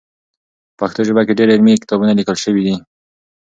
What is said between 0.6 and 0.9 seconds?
په